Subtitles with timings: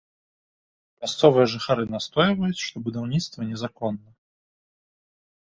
[1.03, 4.09] Мясцовыя жыхары настойваюць, што будаўніцтва незаконна.